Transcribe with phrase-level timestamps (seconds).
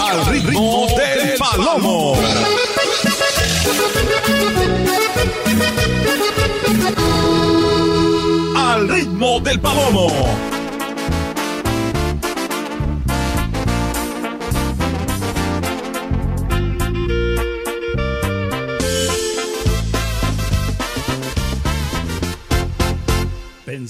[0.00, 2.14] al ritmo del palomo.
[8.56, 10.61] Al ritmo del palomo.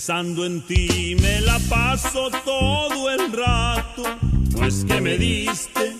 [0.04, 4.02] Pensando en ti me la paso todo el rato,
[4.50, 5.96] pues que me diste,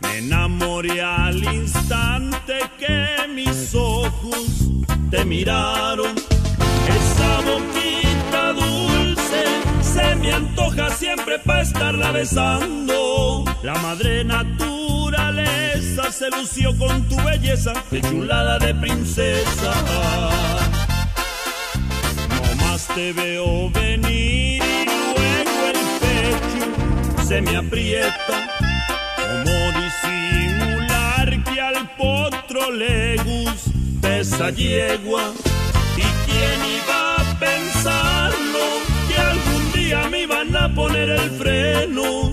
[0.00, 4.46] me enamoré al instante que mis ojos
[5.10, 6.14] te miraron.
[6.88, 9.44] Esa boquita dulce
[9.82, 13.44] se me antoja siempre para estarla besando.
[13.62, 20.73] La madre naturaleza se lució con tu belleza, de chulada de princesa
[22.94, 28.48] te veo venir y luego el pecho se me aprieta.
[29.16, 35.32] Como disimular que al potro le gusta esa yegua?
[35.96, 38.64] ¿Y quién iba a pensarlo?
[39.08, 42.30] Que algún día me iban a poner el freno.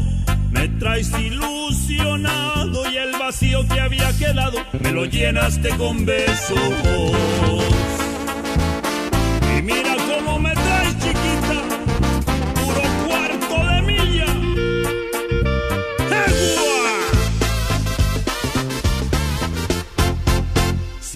[0.51, 6.59] Me traes ilusionado y el vacío que había quedado me lo llenaste con besos.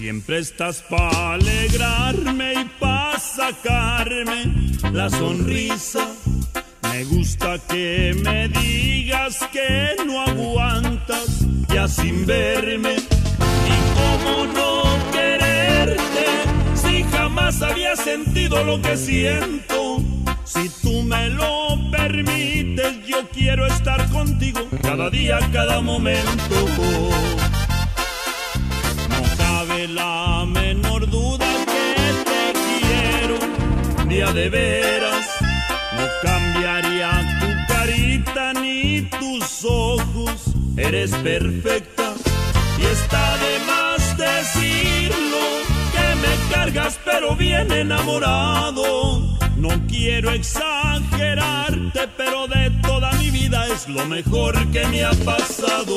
[0.06, 6.06] Siempre estás para alegrarme y para sacarme la sonrisa.
[6.92, 12.94] Me gusta que me digas que no aguantas ya sin verme.
[12.94, 16.26] Y cómo no quererte
[16.76, 20.04] si jamás había sentido lo que siento.
[20.44, 27.35] Si tú me lo permites, yo quiero estar contigo cada día, cada momento.
[29.96, 31.94] La menor duda que
[32.28, 33.38] te quiero,
[34.06, 35.26] día de veras.
[35.96, 37.10] No cambiaría
[37.40, 42.12] tu carita ni tus ojos, eres perfecta
[42.78, 45.44] y está de más decirlo
[45.94, 49.20] que me cargas pero bien enamorado.
[49.56, 55.96] No quiero exagerarte, pero de toda mi vida es lo mejor que me ha pasado.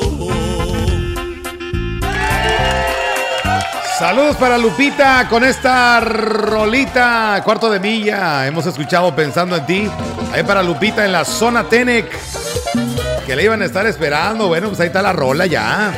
[4.00, 8.46] Saludos para Lupita con esta rolita, cuarto de milla.
[8.46, 9.90] Hemos escuchado pensando en ti.
[10.32, 12.10] Ahí para Lupita en la zona Tenec.
[13.26, 14.48] Que le iban a estar esperando.
[14.48, 15.92] Bueno, pues ahí está la rola ya.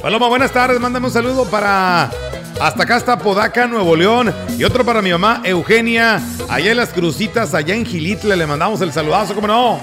[0.00, 0.80] Paloma, buenas tardes.
[0.80, 2.10] Mándame un saludo para.
[2.58, 4.34] Hasta acá está Podaca, Nuevo León.
[4.56, 6.18] Y otro para mi mamá, Eugenia.
[6.48, 8.36] Allá en las crucitas, allá en Gilitle.
[8.36, 9.80] Le mandamos el saludazo, ¿cómo no?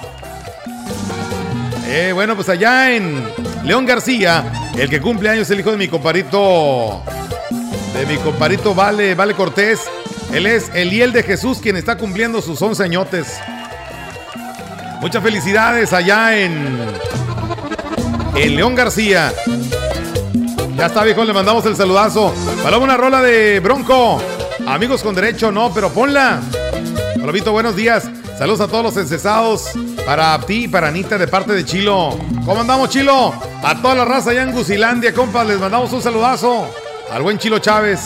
[1.86, 5.88] Eh, bueno, pues allá en León García, el que cumple años el hijo de mi
[5.88, 7.04] comparito,
[7.94, 9.82] de mi comparito Vale, Vale Cortés.
[10.34, 13.40] Él es Eliel de Jesús, quien está cumpliendo sus 11 añotes.
[15.02, 16.80] Muchas felicidades allá en,
[18.34, 19.32] en León García.
[20.76, 22.34] Ya está, viejo, le mandamos el saludazo.
[22.64, 24.20] Para una rola de Bronco.
[24.66, 26.42] Amigos con derecho, no, pero ponla.
[27.20, 28.10] Palomito, buenos días.
[28.36, 29.70] Saludos a todos los encesados.
[30.08, 32.18] Para ti y para Anita de parte de Chilo.
[32.44, 33.49] ¿Cómo andamos, Chilo?
[33.62, 36.68] A toda la raza allá en Gusilandia, compa, les mandamos un saludazo.
[37.12, 38.00] Al buen Chilo Chávez.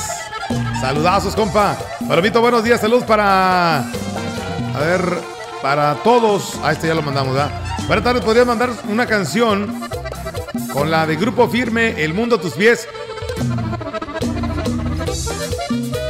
[0.81, 1.77] Saludazos, compa.
[2.07, 2.81] Palomito, buenos días.
[2.81, 3.79] Saludos para.
[3.79, 5.01] A ver,
[5.61, 6.59] para todos.
[6.63, 7.51] Ah, este ya lo mandamos, ¿verdad?
[7.87, 9.79] Buenas tardes, podrías mandar una canción
[10.71, 12.87] con la de Grupo Firme, El Mundo a tus pies.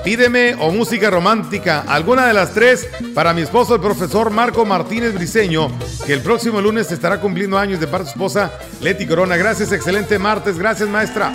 [0.03, 5.13] Pídeme o música romántica, alguna de las tres, para mi esposo, el profesor Marco Martínez
[5.13, 5.69] Briseño,
[6.05, 9.37] que el próximo lunes estará cumpliendo años de parte de su esposa Leti Corona.
[9.37, 11.31] Gracias, excelente martes, gracias maestra.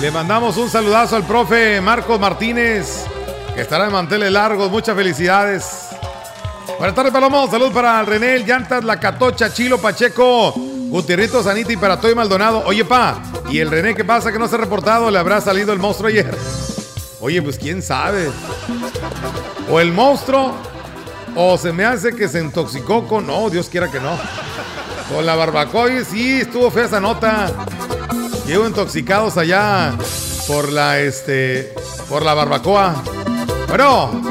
[0.00, 3.04] Le mandamos un saludazo al profe Marcos Martínez,
[3.54, 4.70] que estará en manteles largos.
[4.70, 5.88] Muchas felicidades.
[6.78, 7.48] Buenas tardes, Palomo.
[7.50, 12.62] Salud para René, Llantas, La Catocha, Chilo, Pacheco, Gutierrito, Sanita y para Toy Maldonado.
[12.66, 15.10] Oye, pa, ¿y el René qué pasa que no se ha reportado?
[15.10, 16.36] ¿Le habrá salido el monstruo ayer?
[17.20, 18.30] Oye, pues quién sabe.
[19.70, 20.54] O el monstruo,
[21.36, 23.26] o se me hace que se intoxicó con.
[23.26, 24.16] No, Dios quiera que no.
[25.12, 25.82] Con la barbacoa.
[25.82, 27.52] Oye, sí, estuvo fea esa nota.
[28.46, 29.94] Llevo intoxicados allá
[30.46, 31.74] por la este.
[32.08, 33.02] por la barbacoa.
[33.68, 34.22] Bueno.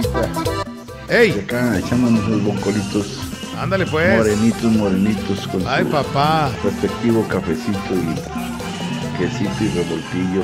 [1.09, 1.43] ¡Ey!
[1.43, 3.19] Acá echándonos los boncolitos.
[3.59, 4.17] Ándale pues.
[4.17, 5.47] Morenitos, morenitos.
[5.47, 6.51] Con Ay, papá.
[6.63, 10.43] Respectivo cafecito y quesito y revoltillo.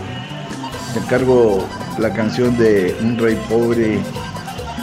[0.93, 1.67] Te encargo
[1.97, 3.99] la canción de Un Rey Pobre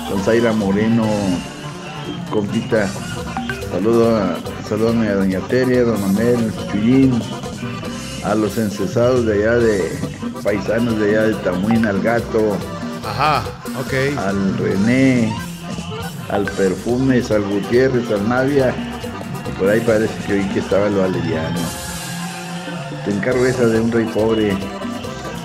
[0.09, 1.07] con Zaira Moreno,
[2.31, 2.89] compita.
[3.71, 4.37] Saludo a
[4.69, 7.21] saludame a Doña Teria, Don Manuel, Chuyín,
[8.25, 9.99] a los encesados de allá de
[10.43, 12.57] paisanos de allá de Tamuín, al gato.
[13.05, 13.43] Ajá,
[13.79, 14.19] ok.
[14.19, 15.33] Al René,
[16.31, 18.75] al Perfumes, al Gutiérrez, al Navia.
[19.59, 21.61] por ahí parece que hoy que estaba el Valeriano.
[23.05, 24.57] Te encargo esa de un rey pobre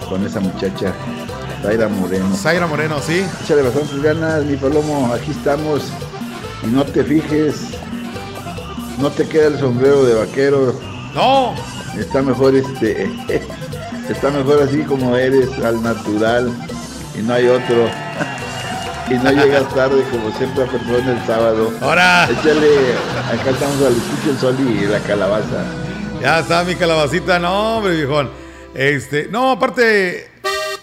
[0.10, 0.94] con esa muchacha.
[1.62, 2.36] Zaira Moreno.
[2.36, 3.24] Zaira Moreno, sí.
[3.44, 5.14] Échale bastantes ganas, mi palomo.
[5.14, 5.84] Aquí estamos.
[6.64, 7.72] Y no te fijes.
[9.00, 10.80] No te queda el sombrero de vaquero.
[11.14, 11.56] No.
[11.98, 13.10] Está mejor este.
[14.10, 16.52] Está mejor así como eres, al natural.
[17.18, 17.90] Y no hay otro.
[19.10, 21.72] y no llegas tarde como siempre persona el sábado.
[21.82, 22.30] Ahora.
[22.30, 22.94] Échale.
[23.32, 25.64] Acá estamos al escucho el sol y la calabaza.
[26.22, 27.40] Ya está mi calabacita.
[27.40, 28.30] No, hombre, viejón.
[28.74, 29.28] Este.
[29.32, 30.30] No, aparte.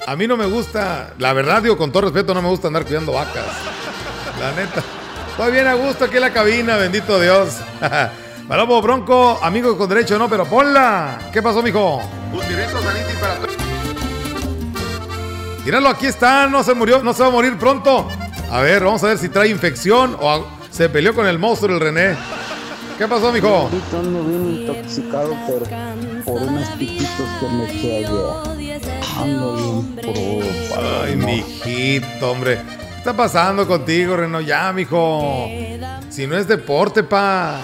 [0.09, 2.87] A mí no me gusta, la verdad digo con todo respeto, no me gusta andar
[2.87, 3.45] cuidando vacas.
[4.41, 4.83] La neta.
[5.39, 7.59] Estoy bien a gusto aquí en la cabina, bendito Dios.
[8.49, 11.31] Palomo Bronco, amigo con derecho, no, pero ponla.
[11.33, 12.03] ¿Qué pasó, mijo?
[15.65, 18.09] Míralo, aquí está, no se murió, no se va a morir pronto.
[18.51, 21.81] A ver, vamos a ver si trae infección o se peleó con el monstruo el
[21.83, 22.17] René.
[22.99, 23.71] ¿Qué pasó, mijo?
[23.97, 25.69] Ando bien intoxicado por,
[26.25, 28.83] por unos piquitos que me eché ayer.
[29.17, 30.83] Ando bien pro.
[31.05, 32.88] Ay, mijito, hombre.
[33.09, 34.43] ¿Qué está pasando contigo, Reno?
[34.43, 35.49] Ya, mijo.
[36.11, 37.59] Si no es deporte, pa.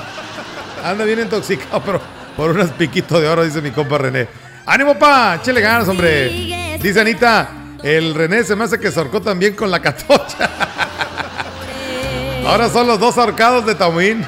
[0.82, 2.00] Anda bien intoxicado, pero
[2.34, 4.26] por unos piquitos de oro, dice mi compa René.
[4.64, 5.38] ¡Ánimo, pa!
[5.42, 6.78] ¡Chele ganas, hombre!
[6.80, 7.50] Dice Anita,
[7.82, 10.48] el René se me hace que sorcó también con la catocha.
[12.46, 14.24] Ahora son los dos ahorcados de Tamuín.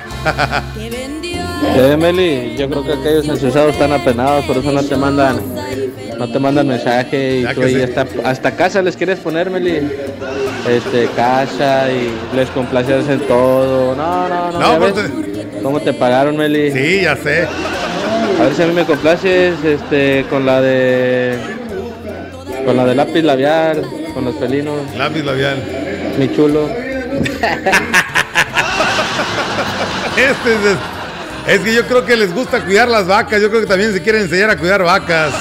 [1.63, 5.41] eh, Meli, yo creo que aquellos encesados están apenados, por eso no te mandan
[6.19, 9.81] no te mandan mensaje y tú ahí hasta, hasta casa les quieres poner, Meli.
[10.69, 13.95] Este, casa y les complaces en todo.
[13.95, 14.61] No, no, no.
[14.61, 14.95] no pues
[15.63, 16.73] ¿Cómo te pagaron, Meli?
[16.73, 17.47] Sí, ya sé.
[18.39, 21.37] A ver si a mí me complaces este, con la de.
[22.65, 23.83] Con la de lápiz labial,
[24.15, 24.81] con los pelinos.
[24.97, 25.57] Lápiz labial.
[26.19, 26.69] Mi chulo.
[30.17, 33.41] este es, es que yo creo que les gusta cuidar las vacas.
[33.41, 35.33] Yo creo que también se quieren enseñar a cuidar vacas.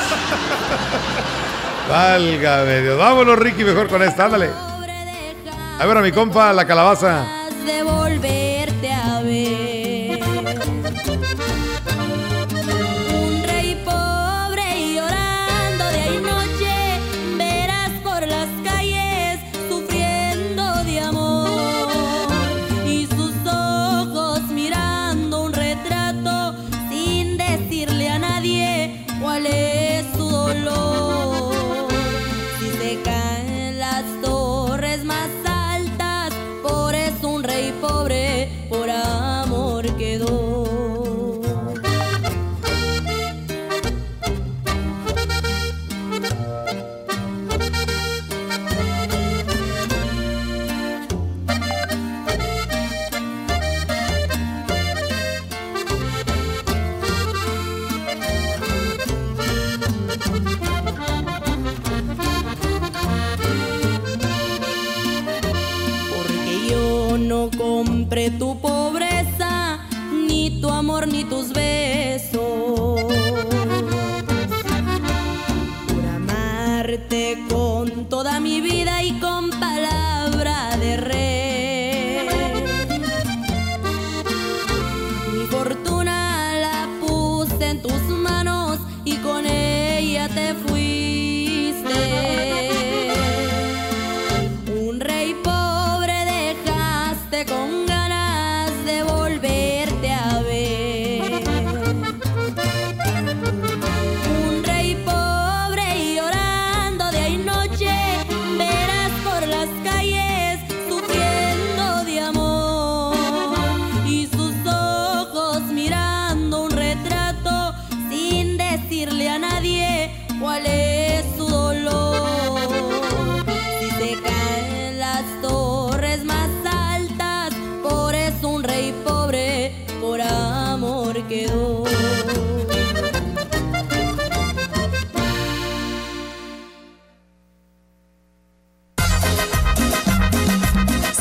[1.89, 2.97] Válgame Dios.
[2.97, 4.25] Vámonos, Ricky, mejor con esta.
[4.25, 4.49] Ándale.
[5.79, 7.25] A ver a mi compa, la calabaza.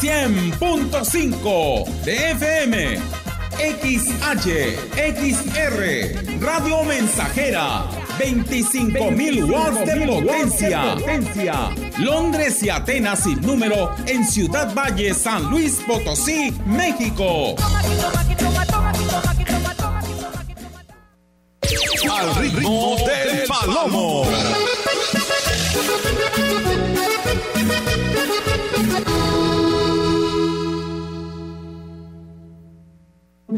[0.05, 2.99] 100.5 de FM,
[3.57, 4.49] XH,
[4.99, 7.87] XR, Radio Mensajera,
[8.19, 11.71] 25.000 watts de potencia.
[11.97, 17.55] Londres y Atenas sin número en Ciudad Valle, San Luis Potosí, México.
[22.11, 24.27] Al ritmo del palomo.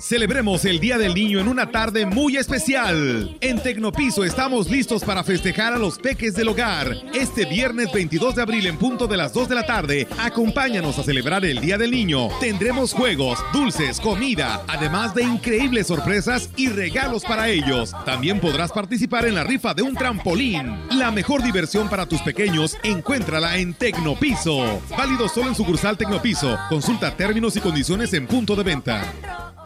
[0.00, 3.36] Celebremos el Día del Niño en una tarde muy especial.
[3.42, 6.96] En Tecnopiso estamos listos para festejar a los peques del hogar.
[7.12, 11.02] Este viernes 22 de abril en punto de las 2 de la tarde, acompáñanos a
[11.02, 12.28] celebrar el Día del Niño.
[12.40, 17.92] Tendremos juegos, dulces, comida, además de increíbles sorpresas y regalos para ellos.
[18.06, 20.78] También podrás participar en la rifa de un trampolín.
[20.92, 24.80] La mejor diversión para tus pequeños, encuéntrala en Tecnopiso.
[24.96, 26.58] Válido solo en sucursal Tecnopiso.
[26.70, 29.59] Consulta términos y condiciones en punto de venta.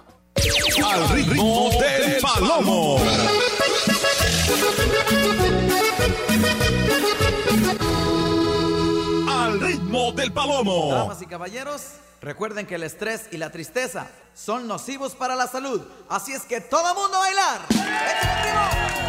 [0.94, 2.98] Al ritmo del palomo.
[9.28, 10.94] Al ritmo del palomo.
[10.94, 11.82] Damas y caballeros,
[12.22, 15.82] recuerden que el estrés y la tristeza son nocivos para la salud.
[16.08, 17.60] Así es que todo mundo a bailar.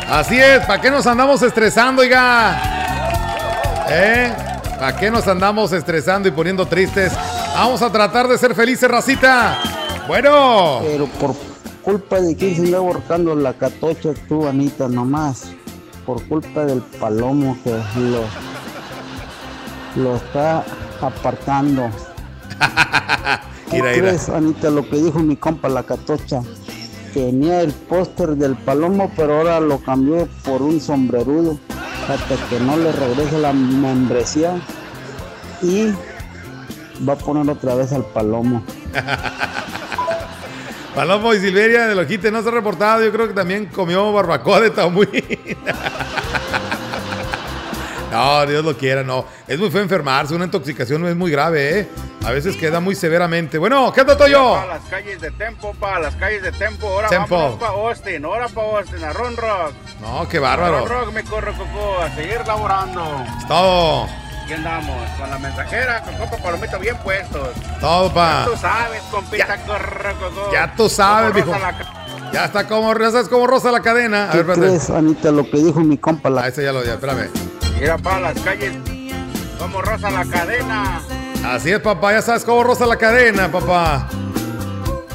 [0.09, 3.85] Así es, ¿para qué nos andamos estresando, oiga?
[3.89, 4.33] ¿Eh?
[4.79, 7.13] ¿Para qué nos andamos estresando y poniendo tristes?
[7.53, 9.59] Vamos a tratar de ser felices, racita.
[10.07, 10.81] Bueno.
[10.83, 11.54] Pero por
[11.85, 15.51] culpa de quién se anda ahorcando la catocha tú, Anita, nomás.
[16.03, 18.23] Por culpa del palomo que lo,
[20.03, 20.65] lo está
[20.99, 21.89] apartando.
[23.69, 23.93] ¿Qué mira.
[23.93, 26.41] crees, Anita, lo que dijo mi compa la catocha?
[27.13, 31.59] Tenía el póster del palomo, pero ahora lo cambió por un sombrerudo.
[32.09, 34.59] Hasta que no le regrese la membresía.
[35.61, 35.93] Y
[37.07, 38.63] va a poner otra vez al palomo.
[40.95, 43.03] Palomo y Silveria de Lojite no se ha reportado.
[43.03, 45.09] Yo creo que también comió barbacoa de tamuín.
[48.11, 49.25] No, Dios lo quiera, no.
[49.45, 50.33] Es muy feo enfermarse.
[50.33, 51.87] Una intoxicación es muy grave, ¿eh?
[52.25, 53.57] A veces queda muy severamente.
[53.57, 54.53] Bueno, ¿qué dato yo?
[54.53, 56.87] Para las calles de Tempo, para las calles de Tempo.
[56.87, 59.73] Ahora vamos para Austin, ahora para Austin, a Ron Rock.
[59.99, 60.85] No, qué bárbaro.
[60.85, 63.25] Ron Rock, me corro, Coco, a seguir laborando.
[63.37, 64.07] Es todo.
[64.45, 67.49] Aquí andamos, con la mensajera, con copa palomita bien puestos.
[67.81, 68.45] Todo, pa.
[68.45, 70.51] Ya tú sabes, compita, corro, Coco.
[70.53, 71.67] Ya tú sabes, Como mijo.
[72.31, 74.25] Ya está como, ya sabes cómo rosa la cadena.
[74.25, 74.67] A ¿Qué ver, espérate.
[74.77, 77.27] crees, Anita, lo que dijo mi compa la Ah, ese ya lo, ya, espérame.
[77.79, 78.73] Mira para las calles,
[79.57, 81.01] como rosa la cadena.
[81.43, 82.11] Así es, papá.
[82.11, 84.07] Ya sabes cómo rosa la cadena, papá.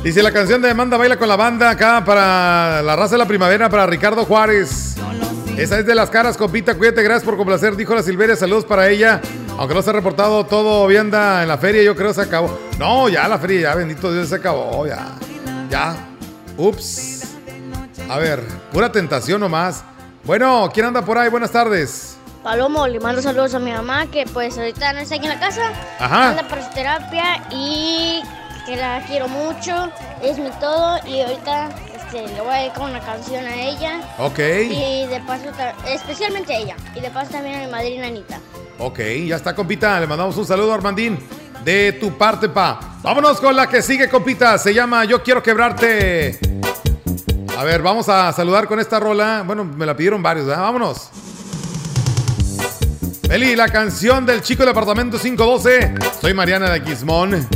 [0.03, 3.27] Dice la canción de Manda Baila con la banda acá para la raza de la
[3.27, 4.97] primavera, para Ricardo Juárez.
[5.61, 6.75] Esa es de las caras, compita.
[6.75, 7.77] Cuídate, gracias por complacer.
[7.77, 9.21] Dijo la Silveria, saludos para ella.
[9.59, 12.59] Aunque no se ha reportado todo, bien anda en la feria, yo creo se acabó.
[12.79, 15.09] No, ya la feria, ya, bendito Dios, se acabó, ya.
[15.69, 15.95] Ya.
[16.57, 17.25] Ups.
[18.09, 19.85] A ver, pura tentación nomás.
[20.25, 21.29] Bueno, ¿quién anda por ahí?
[21.29, 22.17] Buenas tardes.
[22.43, 25.41] Palomo, le mando saludos a mi mamá que pues ahorita no está aquí en la
[25.41, 25.73] casa.
[25.99, 26.31] Ajá.
[26.31, 28.23] Anda para su terapia y
[28.65, 29.93] que la quiero mucho.
[30.23, 31.69] Es mi todo y ahorita
[32.13, 34.01] este, le voy a dedicar una canción a ella.
[34.19, 34.39] Ok.
[34.39, 35.45] Y de paso,
[35.87, 36.77] especialmente a ella.
[36.95, 38.41] Y de paso también a mi madrina Anita.
[38.79, 40.01] Ok, ya está, compita.
[40.01, 41.19] Le mandamos un saludo a Armandín.
[41.65, 42.81] De tu parte, pa.
[43.03, 44.59] Vámonos con la que sigue, compita.
[44.59, 46.39] Se llama Yo quiero quebrarte.
[47.57, 49.45] A ver, vamos a saludar con esta rola.
[49.47, 50.63] Bueno, me la pidieron varios, ¿verdad?
[50.63, 51.11] Vámonos.
[53.29, 55.95] Eli, la canción del chico del apartamento 512.
[56.21, 57.47] Soy Mariana de Quismón.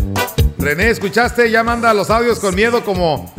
[0.59, 1.51] René, ¿escuchaste?
[1.51, 3.35] Ya manda los audios con miedo como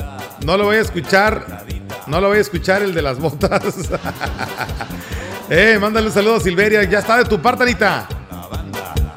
[0.46, 1.66] no lo voy a escuchar.
[2.08, 3.62] No lo voy a escuchar el de las botas.
[5.50, 6.84] eh, mándale un saludo a Silveria.
[6.84, 8.08] Ya está de tu parte, Anita.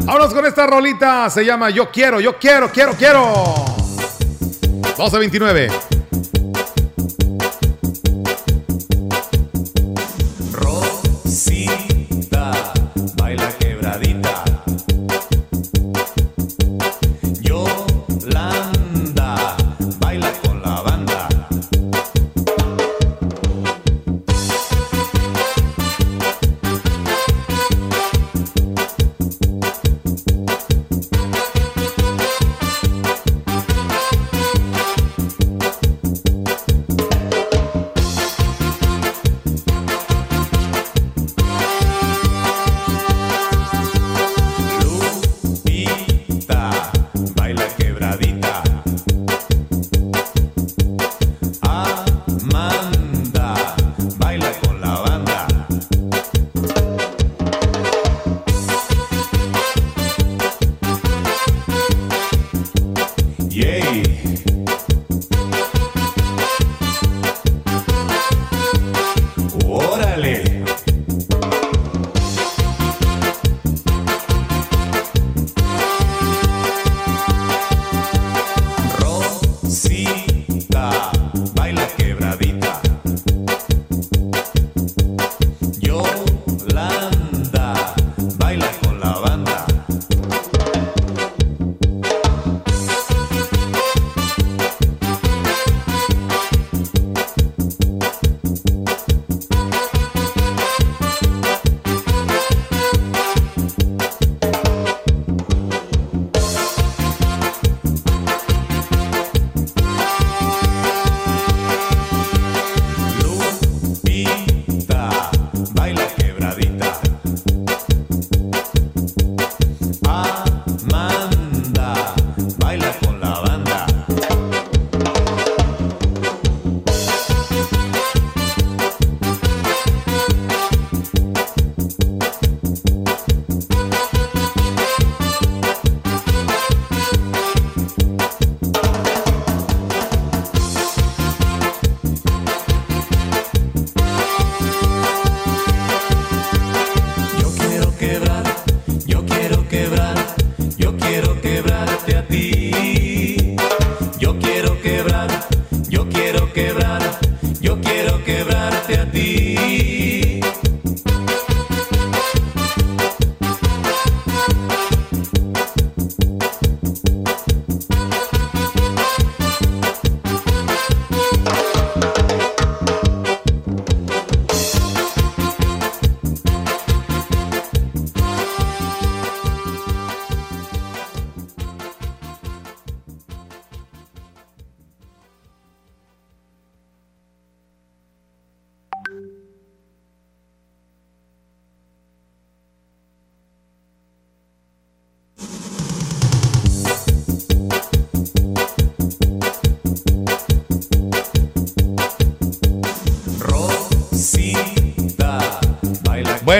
[0.01, 1.29] Vámonos con esta rolita.
[1.29, 3.55] Se llama Yo quiero, yo quiero, quiero, quiero.
[4.97, 5.98] 1229.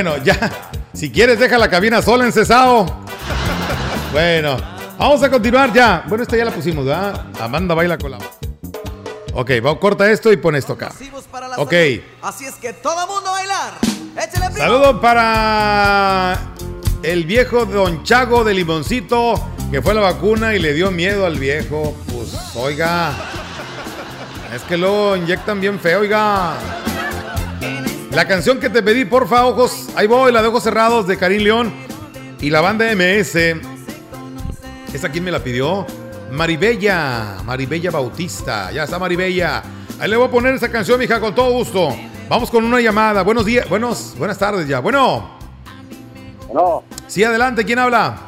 [0.01, 0.53] Bueno, ya.
[0.93, 2.87] Si quieres, deja la cabina sola en cesado.
[4.13, 4.57] Bueno,
[4.97, 6.05] vamos a continuar ya.
[6.07, 7.27] Bueno, esta ya la pusimos, ¿verdad?
[7.41, 8.19] Amanda baila con la.
[9.35, 10.93] Ok, va, corta esto y pon esto acá.
[11.57, 11.73] Ok.
[12.23, 13.73] Así es que todo mundo bailar.
[14.17, 14.55] Échale.
[14.55, 16.39] Saludos para
[17.03, 19.35] el viejo Don Chago de Limoncito,
[19.73, 21.97] que fue a la vacuna y le dio miedo al viejo.
[22.07, 23.11] Pues, oiga.
[24.55, 26.55] Es que lo inyectan bien feo, oiga.
[28.19, 29.91] La canción que te pedí, porfa, ojos.
[29.95, 31.73] Ahí voy, la de ojos cerrados de Karim León
[32.41, 33.37] y la banda MS.
[34.93, 35.87] ¿Esa quién me la pidió?
[36.33, 38.73] Maribella, Maribella Bautista.
[38.73, 39.63] Ya está Maribella.
[40.01, 41.91] Ahí le voy a poner esa canción, mija, con todo gusto.
[42.29, 43.23] Vamos con una llamada.
[43.23, 44.81] Buenos días, buenos, buenas tardes ya.
[44.81, 45.39] Bueno.
[46.49, 46.83] Bueno.
[47.07, 48.19] Sí, adelante, ¿quién habla?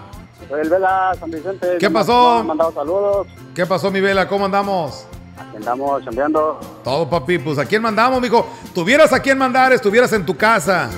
[0.48, 1.66] Soy el Vela San Vicente.
[1.80, 2.38] ¿Qué Me pasó?
[2.38, 3.26] han mandado saludos.
[3.56, 4.28] ¿Qué pasó, mi Vela?
[4.28, 5.08] ¿Cómo andamos?
[5.40, 6.60] Aquí andamos chambeando.
[6.84, 7.38] Todo, papi.
[7.38, 8.46] Pues a quién mandamos, mijo.
[8.74, 10.90] Tuvieras a quién mandar, estuvieras en tu casa.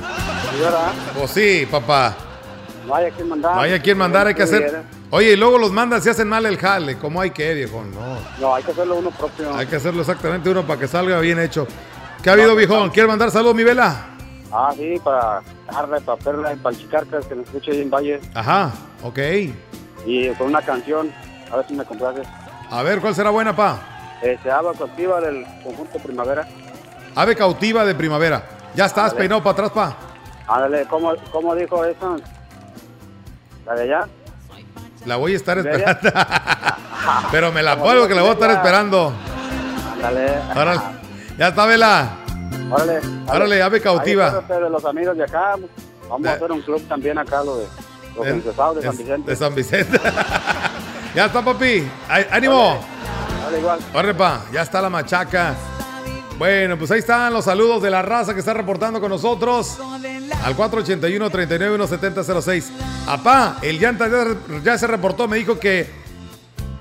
[1.17, 2.15] Pues sí, papá.
[2.87, 3.55] no hay a quien mandar.
[3.55, 4.83] No hay a quién mandar, hay que hacer.
[5.11, 6.97] Oye, y luego los mandas y hacen mal el jale.
[6.99, 7.85] ¿Cómo hay que, viejo?
[7.85, 8.19] No.
[8.41, 9.55] No, hay que hacerlo uno propio.
[9.55, 11.67] Hay que hacerlo exactamente uno para que salga bien hecho.
[12.23, 12.91] ¿Qué ha habido, viejón?
[12.91, 14.07] ¿Quieres mandar saludos, mi Vela?
[14.51, 18.21] Ah, sí, para dejarle, para Perla, para Chicarcas, que nos escuche ahí en Valle.
[18.35, 18.71] Ajá,
[19.03, 19.19] ok.
[20.07, 21.13] Y con una canción,
[21.51, 22.27] a ver si me complaces.
[22.71, 23.92] A ver, ¿cuál será buena, pa?
[24.23, 26.47] Eh, se activa del conjunto Primavera.
[27.15, 28.45] Ave cautiva de primavera.
[28.75, 29.19] Ya estás, Ándale.
[29.19, 29.97] peinado para atrás, pa.
[30.47, 32.17] Ándale, ¿cómo, ¿cómo dijo eso?
[33.67, 34.09] ¿La de allá?
[35.05, 35.99] La voy a estar esperando.
[37.33, 39.13] Pero me la pongo que la voy a estar esperando.
[39.95, 40.31] Ándale.
[40.55, 40.81] Órale.
[41.37, 42.11] Ya está, Vela.
[42.71, 43.01] Órale.
[43.29, 44.31] Órale, ave cautiva.
[44.49, 45.57] De los amigos de acá.
[46.09, 47.67] Vamos a hacer un club también acá, lo de
[48.17, 49.31] los De- de San Vicente.
[49.31, 50.01] De San Vicente.
[51.15, 51.89] ya está, papi.
[52.31, 52.79] Ánimo.
[53.59, 53.81] Igual.
[54.53, 55.57] Ya está la machaca.
[56.39, 59.79] Bueno, pues ahí están los saludos de la raza que está reportando con nosotros.
[60.45, 62.65] Al 481-39-1706.
[63.07, 64.25] Apá, el llanta ya,
[64.65, 65.91] ya se reportó, me dijo que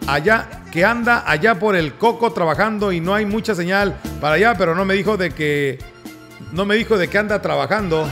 [0.07, 4.55] allá, que anda allá por el coco trabajando y no hay mucha señal para allá,
[4.57, 5.77] pero no me dijo de que.
[6.53, 8.07] No me dijo de que anda trabajando.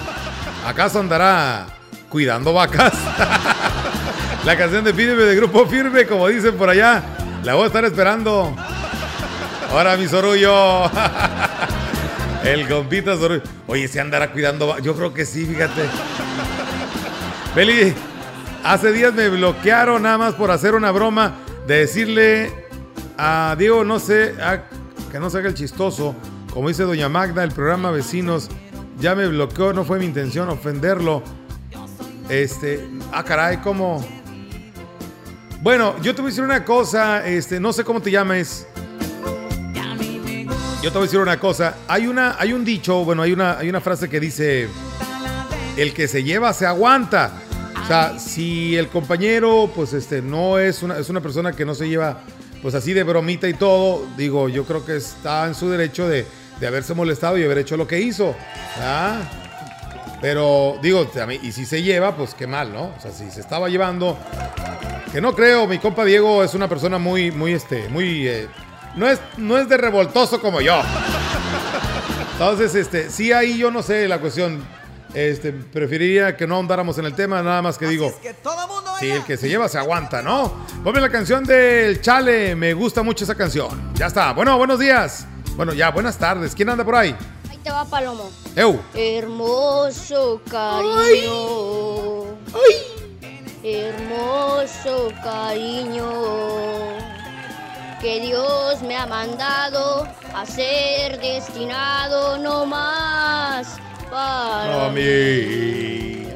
[0.66, 1.68] ¿Acaso andará
[2.10, 2.94] cuidando vacas?
[4.46, 7.02] la canción de Pídeme de Grupo Firme, como dicen por allá.
[7.44, 8.54] La voy a estar esperando.
[9.72, 10.84] Ahora mi sorullo.
[12.44, 13.42] El compita sorullo.
[13.68, 14.78] Oye, ¿se andará cuidando?
[14.80, 15.84] Yo creo que sí, fíjate.
[17.56, 17.94] Beli,
[18.64, 22.52] hace días me bloquearon nada más por hacer una broma de decirle
[23.18, 24.36] a Diego, no sé,
[25.12, 26.16] que no se haga el chistoso.
[26.54, 28.50] Como dice Doña Magda, el programa Vecinos
[29.00, 31.24] ya me bloqueó, no fue mi intención ofenderlo.
[32.28, 34.06] Este, ah, caray, ¿cómo?
[35.62, 38.66] Bueno, yo te voy a decir una cosa, este, no sé cómo te llames.
[40.82, 41.76] Yo te voy a decir una cosa.
[41.90, 44.70] Hay una, hay un dicho, bueno, hay una, hay una frase que dice:
[45.76, 47.34] el que se lleva se aguanta.
[47.84, 51.76] O sea, si el compañero, pues, este, no es una, es una persona que no
[51.76, 52.22] se lleva,
[52.62, 56.26] pues, así de bromita y todo, digo, yo creo que está en su derecho de,
[56.60, 58.34] de haberse molestado y haber hecho lo que hizo.
[58.80, 59.20] ¿ah?
[60.22, 61.10] Pero, digo,
[61.42, 62.92] y si se lleva, pues, qué mal, ¿no?
[62.98, 64.18] O sea, si se estaba llevando,
[65.12, 68.48] que no creo, mi compa Diego es una persona muy, muy, este, muy, eh,
[68.96, 70.82] no es, no es de revoltoso como yo.
[72.34, 74.64] Entonces, este, sí ahí yo no sé la cuestión,
[75.14, 78.14] este, preferiría que no ahondáramos en el tema, nada más que digo,
[79.00, 80.66] sí, el que se lleva se aguanta, ¿no?
[80.84, 83.94] Ponme la canción del Chale, me gusta mucho esa canción.
[83.96, 85.26] Ya está, bueno, buenos días.
[85.56, 86.56] Bueno, ya, buenas tardes.
[86.56, 87.16] ¿Quién anda por ahí?
[87.64, 88.30] Te va Palomo.
[88.56, 88.80] Eu.
[88.94, 92.38] Hermoso cariño.
[93.64, 96.10] Hermoso cariño.
[98.02, 103.78] Que Dios me ha mandado a ser destinado no más
[104.10, 106.28] para A mí.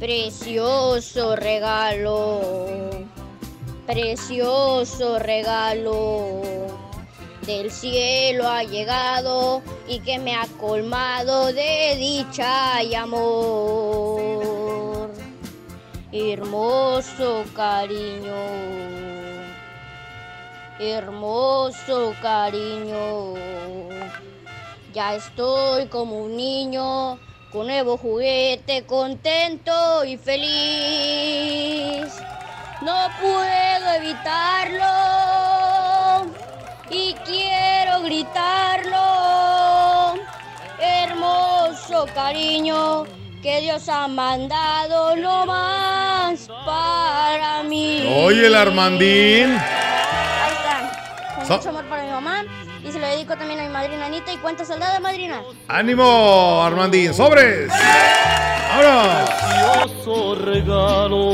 [0.00, 2.80] Precioso regalo,
[3.86, 6.79] precioso regalo
[7.50, 14.30] del cielo ha llegado y que me ha colmado de dicha y amor.
[16.12, 18.34] Hermoso cariño,
[20.78, 23.34] hermoso cariño.
[24.94, 27.18] Ya estoy como un niño
[27.50, 32.14] con nuevo juguete, contento y feliz.
[32.80, 35.39] No puedo evitarlo
[38.10, 39.06] gritarlo.
[40.80, 43.04] Hermoso cariño
[43.40, 48.04] que Dios ha mandado lo más para mí.
[48.24, 49.56] Oye, el Armandín.
[49.56, 51.34] Ahí está.
[51.36, 52.42] Con So- mucho amor para mi mamá.
[52.84, 54.32] Y se lo dedico también a mi madrina Anita.
[54.32, 55.42] ¿Y cuántas soldadas, madrina?
[55.68, 57.14] ¡Ánimo, Armandín!
[57.14, 57.70] ¡Sobres!
[58.72, 59.24] ¡Ahora!
[59.26, 61.30] precioso regalo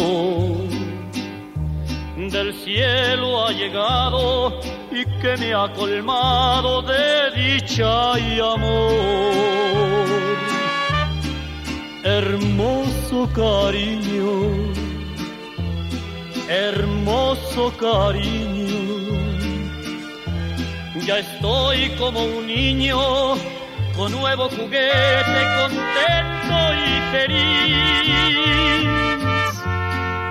[2.16, 4.60] del cielo ha llegado
[4.98, 10.06] y que me ha colmado de dicha y amor.
[12.02, 14.30] Hermoso cariño,
[16.48, 18.76] hermoso cariño.
[21.06, 23.34] Ya estoy como un niño
[23.96, 28.46] con nuevo juguete, contento y feliz.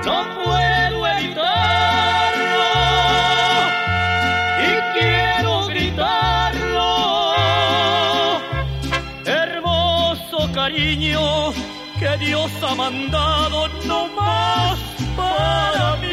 [0.06, 1.94] No puedo evitarlo
[10.95, 11.51] cariño
[11.99, 14.79] que Dios ha mandado no más
[15.17, 16.05] para mí.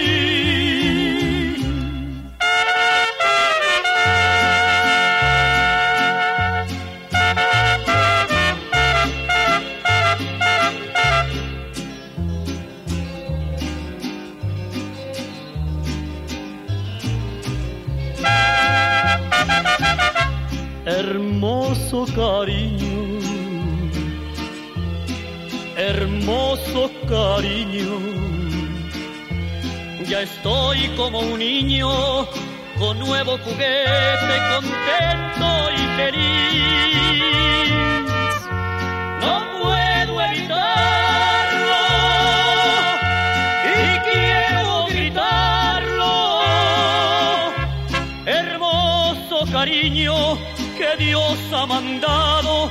[20.84, 22.81] hermoso cariño,
[27.08, 27.98] cariño.
[30.08, 32.26] Ya estoy como un niño
[32.78, 37.32] con nuevo juguete, contento y feliz.
[39.20, 41.82] No puedo evitarlo
[43.74, 46.14] y quiero gritarlo.
[48.26, 50.14] Hermoso cariño
[50.78, 52.70] que Dios ha mandado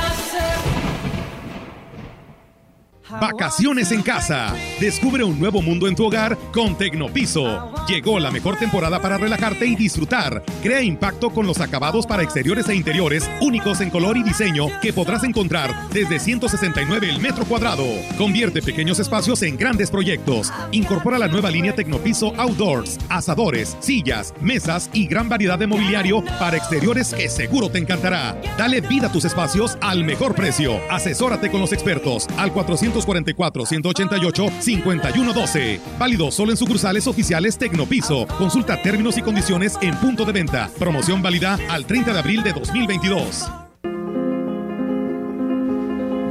[3.19, 4.55] Vacaciones en casa.
[4.79, 7.71] Descubre un nuevo mundo en tu hogar con Tecnopiso.
[7.87, 10.43] Llegó la mejor temporada para relajarte y disfrutar.
[10.63, 14.93] Crea impacto con los acabados para exteriores e interiores únicos en color y diseño que
[14.93, 17.85] podrás encontrar desde 169 el metro cuadrado.
[18.17, 20.51] Convierte pequeños espacios en grandes proyectos.
[20.71, 26.57] Incorpora la nueva línea Tecnopiso Outdoors, asadores, sillas, mesas y gran variedad de mobiliario para
[26.57, 28.39] exteriores que seguro te encantará.
[28.57, 30.79] Dale vida a tus espacios al mejor precio.
[30.89, 35.79] Asesórate con los expertos al 400 244-188-5112.
[35.97, 38.27] Válido solo en sucursales oficiales Tecnopiso.
[38.37, 40.69] Consulta términos y condiciones en punto de venta.
[40.77, 43.49] Promoción válida al 30 de abril de 2022.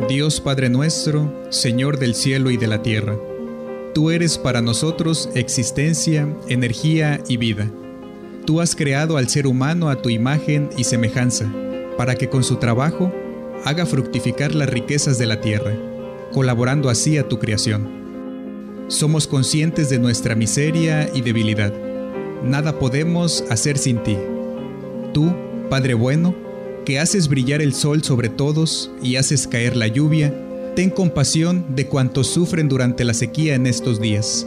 [0.08, 3.16] Dios Padre nuestro, Señor del cielo y de la tierra.
[3.94, 7.70] Tú eres para nosotros existencia, energía y vida.
[8.44, 11.48] Tú has creado al ser humano a tu imagen y semejanza,
[11.96, 13.12] para que con su trabajo
[13.64, 15.72] haga fructificar las riquezas de la tierra
[16.32, 18.00] colaborando así a tu creación.
[18.88, 21.72] Somos conscientes de nuestra miseria y debilidad.
[22.44, 24.16] Nada podemos hacer sin ti.
[25.12, 25.32] Tú,
[25.68, 26.34] Padre bueno,
[26.84, 30.34] que haces brillar el sol sobre todos y haces caer la lluvia,
[30.74, 34.46] ten compasión de cuantos sufren durante la sequía en estos días.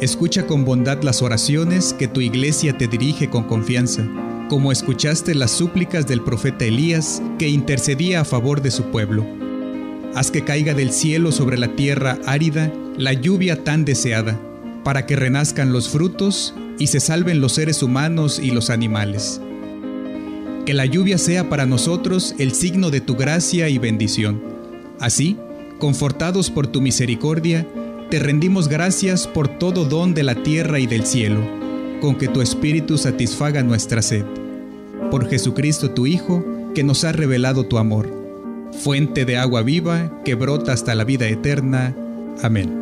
[0.00, 4.06] Escucha con bondad las oraciones que tu iglesia te dirige con confianza,
[4.48, 9.41] como escuchaste las súplicas del profeta Elías que intercedía a favor de su pueblo.
[10.14, 14.38] Haz que caiga del cielo sobre la tierra árida la lluvia tan deseada,
[14.84, 19.40] para que renazcan los frutos y se salven los seres humanos y los animales.
[20.66, 24.42] Que la lluvia sea para nosotros el signo de tu gracia y bendición.
[25.00, 25.38] Así,
[25.78, 27.66] confortados por tu misericordia,
[28.10, 31.40] te rendimos gracias por todo don de la tierra y del cielo,
[32.02, 34.26] con que tu Espíritu satisfaga nuestra sed.
[35.10, 36.44] Por Jesucristo tu Hijo,
[36.74, 38.21] que nos ha revelado tu amor
[38.72, 41.94] fuente de agua viva que brota hasta la vida eterna.
[42.42, 42.81] Amén.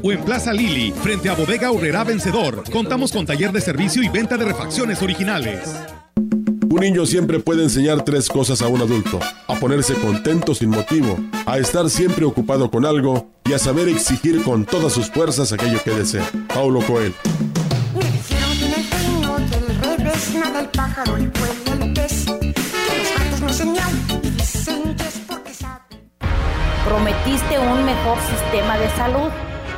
[0.03, 2.63] o en Plaza Lili, frente a Bodega Urrera Vencedor.
[2.71, 5.75] Contamos con taller de servicio y venta de refacciones originales.
[6.15, 9.19] Un niño siempre puede enseñar tres cosas a un adulto.
[9.47, 14.41] A ponerse contento sin motivo, a estar siempre ocupado con algo y a saber exigir
[14.41, 16.29] con todas sus fuerzas aquello que desea.
[16.47, 17.13] Paulo Coelho.
[17.93, 22.25] Me dijeron que en el reino del revés nada el pájaro, el pueblo, el pez.
[22.25, 22.53] Que
[22.97, 23.91] los gatos no es señal
[24.23, 25.99] y dicen que es porque saben.
[26.85, 29.29] Prometiste un mejor sistema de salud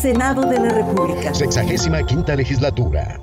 [0.00, 1.34] Senado de la República.
[1.34, 3.20] Sexagésima quinta legislatura.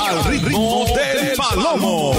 [0.00, 2.14] Al ritmo del palomo.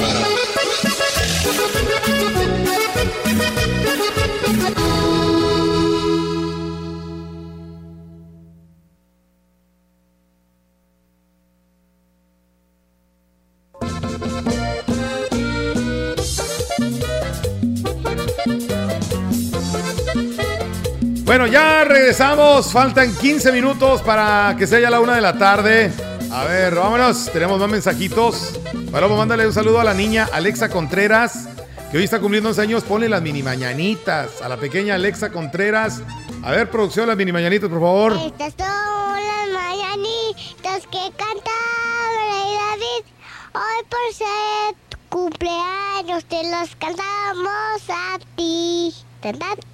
[21.31, 22.73] Bueno, ya regresamos.
[22.73, 25.89] Faltan 15 minutos para que sea ya la una de la tarde.
[26.29, 27.31] A ver, vámonos.
[27.31, 28.59] Tenemos más mensajitos.
[28.73, 31.47] Bueno, vamos a mandarle un saludo a la niña Alexa Contreras,
[31.89, 32.83] que hoy está cumpliendo 11 años.
[32.83, 36.01] Ponle las mini mañanitas a la pequeña Alexa Contreras.
[36.43, 38.11] A ver, producción, las mini mañanitas, por favor.
[38.11, 42.25] Estas son las mañanitas que cantaba
[42.73, 43.05] David.
[43.53, 44.75] Hoy por ser
[45.07, 48.93] cumpleaños te las cantamos a ti.
[49.21, 49.70] ¿Tan, tan?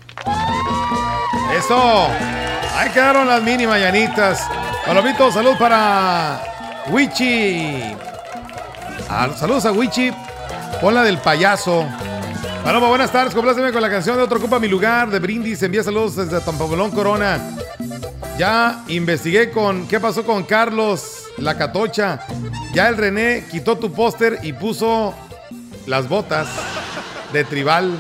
[1.58, 2.08] Eso.
[2.76, 4.48] Ahí quedaron las mini mañanitas.
[4.86, 6.42] Palomito, salud para
[6.90, 7.84] Wichi.
[9.10, 10.12] Ah, saludos a Wichi.
[10.80, 11.86] Ponla del payaso.
[12.64, 13.34] Paloma, buenas tardes.
[13.34, 15.64] Compláceme con la canción de Otro Ocupa Mi Lugar de Brindis.
[15.64, 17.40] Envía saludos desde Tampabelón, Corona.
[18.38, 22.20] Ya investigué con qué pasó con Carlos La Catocha.
[22.74, 25.16] Ya el René quitó tu póster y puso
[25.88, 26.48] las botas
[27.34, 27.98] de tribal.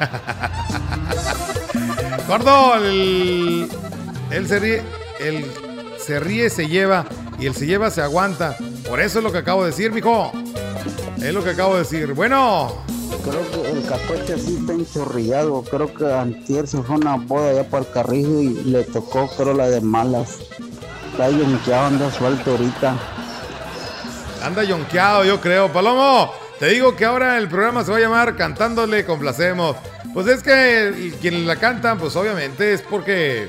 [2.28, 3.68] Gordo, el,
[4.30, 4.82] él se ríe,
[5.20, 5.44] el
[5.98, 7.06] se ríe, se lleva
[7.38, 8.56] y el se lleva se aguanta.
[8.88, 10.32] Por eso es lo que acabo de decir, mijo.
[11.18, 12.14] Es lo que acabo de decir.
[12.14, 12.72] Bueno,
[13.24, 15.62] Creo que el capote así está enchorrillado.
[15.62, 19.28] Creo que antier se fue a una boda allá para el carrijo y le tocó,
[19.36, 20.38] creo, la de malas.
[21.12, 22.96] Está yonqueado, anda suelto ahorita.
[24.42, 25.70] anda yonqueado, yo creo.
[25.70, 29.76] Palomo, te digo que ahora el programa se va a llamar Cantándole Complacemos.
[30.12, 33.48] Pues es que quienes la cantan, pues obviamente es porque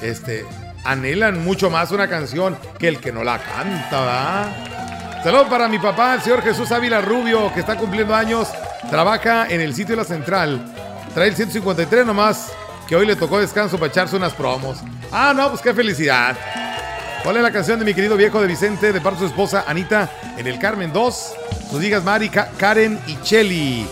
[0.00, 0.46] este,
[0.84, 5.22] anhelan mucho más una canción que el que no la canta, ¿verdad?
[5.24, 8.46] Saludos para mi papá, el señor Jesús Ávila Rubio, que está cumpliendo años.
[8.88, 10.72] Trabaja en el sitio de la central.
[11.12, 12.52] Trae el 153 nomás,
[12.86, 14.78] que hoy le tocó descanso para echarse unas promos.
[15.10, 16.36] Ah, no, pues qué felicidad.
[17.24, 19.64] ¿Cuál es la canción de mi querido viejo de Vicente, de parte de su esposa
[19.66, 21.32] Anita, en el Carmen 2?
[21.70, 23.86] Sus hijas Mari, Ka- Karen y Cheli.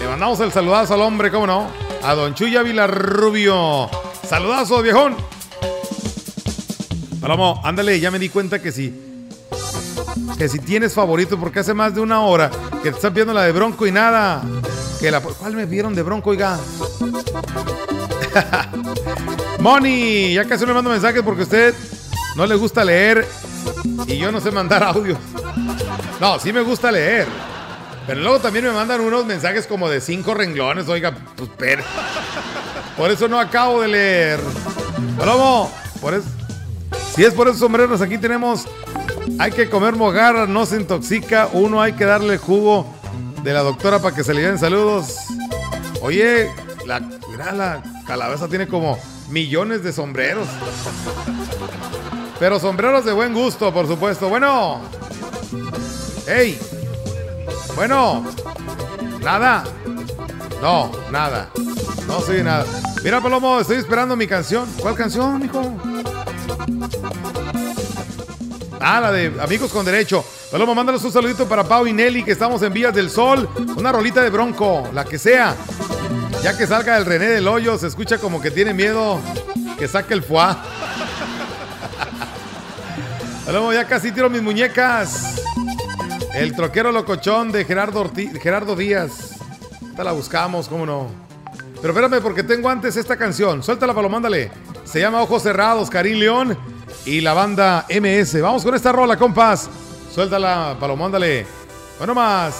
[0.00, 1.66] Le mandamos el saludazo al hombre, ¿cómo no?
[2.02, 3.88] A Don Chuy Ávila Rubio.
[4.28, 5.16] Saludazo, viejón.
[7.22, 9.00] Palomo, ándale, ya me di cuenta que sí.
[10.36, 12.50] Que si tienes favorito, porque hace más de una hora
[12.82, 14.42] que te están viendo la de Bronco y nada.
[15.00, 16.58] Que la, ¿Cuál me vieron de Bronco, oiga?
[19.60, 21.74] Moni, ya casi no le mando mensajes porque usted
[22.36, 23.26] no le gusta leer
[24.06, 25.16] y yo no sé mandar audio.
[26.20, 27.26] No, sí me gusta leer.
[28.06, 31.82] Pero luego también me mandan unos mensajes como de cinco renglones, oiga, pues pero.
[32.96, 34.40] Por eso no acabo de leer.
[35.18, 36.28] Palomo, por eso.
[37.14, 38.66] Si es por esos sombreros, aquí tenemos.
[39.38, 41.48] Hay que comer mojarra, no se intoxica.
[41.52, 42.86] Uno hay que darle jugo
[43.42, 45.16] de la doctora para que se le den saludos.
[46.02, 46.50] Oye,
[46.86, 48.98] la, mira, la calabaza tiene como
[49.30, 50.46] millones de sombreros.
[52.38, 54.28] Pero sombreros de buen gusto, por supuesto.
[54.28, 54.80] Bueno.
[56.26, 56.58] ¡Ey!
[57.76, 58.24] Bueno.
[59.20, 59.64] Nada.
[60.60, 61.50] No, nada.
[62.06, 62.64] No soy nada.
[63.02, 64.68] Mira, Palomo, estoy esperando mi canción.
[64.80, 65.76] ¿Cuál canción, hijo?
[68.80, 70.24] Ah, la de Amigos con Derecho.
[70.50, 73.48] Palomo, mándanos un saludito para Pau y Nelly, que estamos en Vías del Sol.
[73.76, 75.54] Una rolita de bronco, la que sea.
[76.42, 79.18] Ya que salga el René del Hoyo, se escucha como que tiene miedo
[79.78, 80.54] que saque el foie.
[83.46, 85.42] Ya casi tiro mis muñecas.
[86.32, 89.34] El troquero locochón de Gerardo, Gerardo Díaz.
[89.90, 91.08] Esta la buscamos, cómo no.
[91.80, 93.62] Pero espérame, porque tengo antes esta canción.
[93.62, 94.50] Suéltala, Paloma, mándale.
[94.84, 96.56] Se llama Ojos Cerrados, Karim León
[97.04, 98.40] y la banda MS.
[98.40, 99.68] Vamos con esta rola, compas.
[100.12, 101.46] Suéltala, Paloma, mándale.
[101.98, 102.54] Bueno más.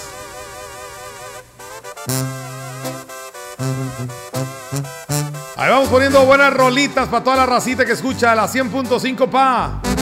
[5.56, 9.93] Ahí vamos poniendo buenas rolitas para toda la racita que escucha la 100.5 pa.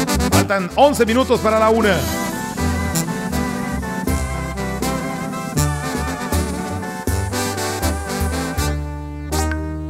[0.43, 1.95] Faltan 11 minutos para la una.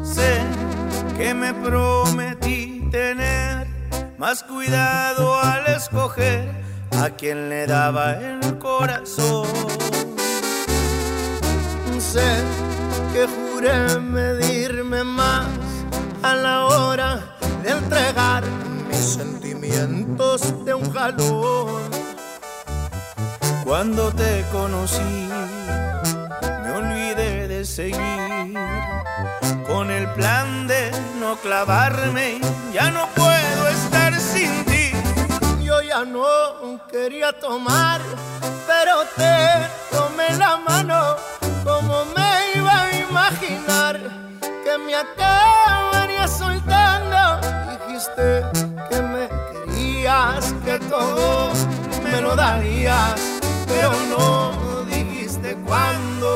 [0.05, 0.42] Sé
[1.16, 3.66] que me prometí tener
[4.18, 6.50] más cuidado al escoger
[7.03, 9.48] a quien le daba el corazón.
[11.98, 12.44] Sé
[13.14, 15.46] que juré medirme más
[16.22, 18.44] a la hora de entregar
[18.90, 19.16] mis
[19.63, 21.83] sentimientos de un jalón.
[23.65, 25.29] Cuando te conocí,
[26.63, 28.59] me olvidé de seguir
[29.67, 30.91] con el plan de
[31.21, 32.41] no clavarme,
[32.73, 34.91] ya no puedo estar sin ti.
[35.63, 36.27] Yo ya no
[36.91, 38.01] quería tomar,
[38.67, 41.17] pero te tomé la mano.
[41.65, 43.99] Como me iba a imaginar
[44.65, 47.41] que me acabaría soltando?
[47.71, 48.45] Dijiste
[48.91, 49.12] que me
[50.65, 51.53] que todo
[52.05, 53.19] me lo darías,
[53.67, 56.29] pero no dijiste cuándo.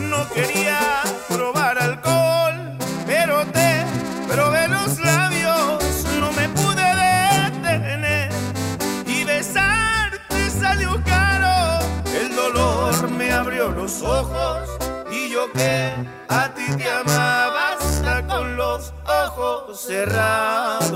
[0.00, 0.80] No quería
[1.28, 2.76] probar alcohol,
[3.06, 3.84] pero te
[4.28, 6.88] probé los labios, no me pude
[7.62, 8.32] detener
[9.06, 11.78] y besarte salió caro.
[12.12, 14.68] El dolor me abrió los ojos
[15.12, 15.92] y yo que
[16.28, 17.49] a ti te amaba
[19.40, 20.90] ojos cerrados.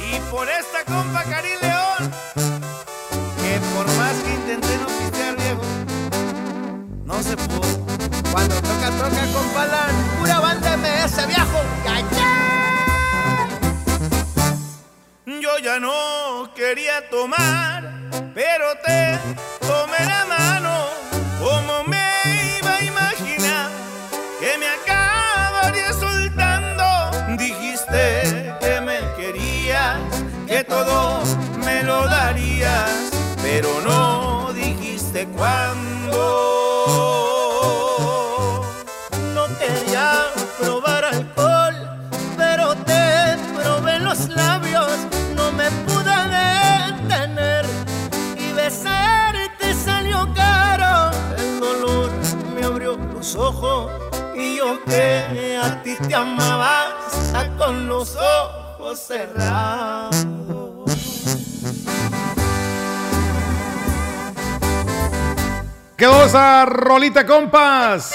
[0.00, 2.12] Y por esta compa Cari León,
[3.40, 5.62] que por más que intenté no pistear viejo,
[7.04, 7.62] no se pudo.
[8.32, 11.62] Cuando toca, toca con Palan, pura banda MS viejo.
[15.24, 19.18] Yo ya no quería tomar, pero te
[30.62, 31.22] que todo
[31.64, 33.10] me lo darías,
[33.42, 36.18] pero no dijiste cuándo.
[39.34, 40.26] No quería
[40.60, 41.74] probar alcohol,
[42.36, 44.90] pero te probé los labios,
[45.34, 47.64] no me pude detener
[48.36, 51.10] y besarte salió caro.
[51.38, 52.10] El dolor
[52.54, 53.90] me abrió los ojos
[54.36, 56.96] y yo que a ti te amaba
[57.58, 59.81] con los ojos cerrados.
[66.22, 68.12] Quedó esa rolita, compas.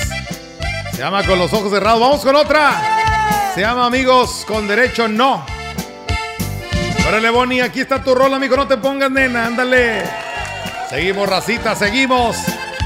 [0.93, 1.99] Se llama Con los ojos cerrados.
[1.99, 3.51] Vamos con otra.
[3.53, 5.45] Se llama Amigos con Derecho No.
[7.05, 8.55] Órale, Bonnie, aquí está tu rola, amigo.
[8.55, 9.47] No te pongas, nena.
[9.47, 10.03] Ándale.
[10.89, 12.37] Seguimos, racita, seguimos.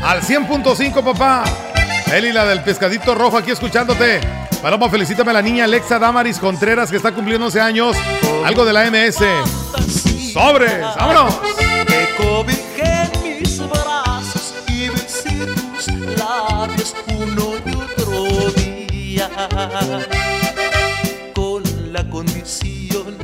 [0.03, 1.43] Al 100.5, papá.
[2.11, 4.21] Eli, la del pescadito rojo, aquí escuchándote.
[4.59, 7.95] Paloma, felicítame a la niña Alexa Damaris Contreras, que está cumpliendo 11 años.
[8.43, 9.19] Algo de la MS.
[10.33, 10.81] ¡Sobres!
[10.81, 11.60] ¡Vámonos!
[21.33, 23.17] Con la condición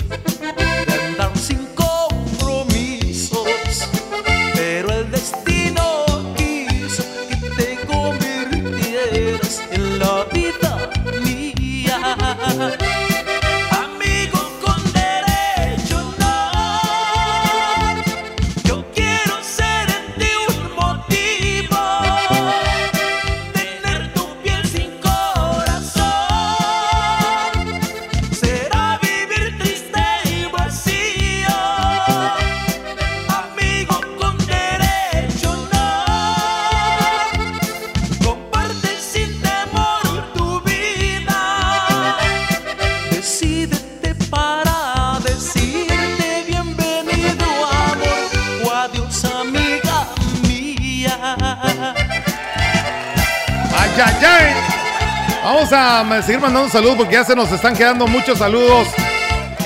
[55.57, 58.89] Vamos a seguir mandando saludos porque ya se nos están quedando muchos saludos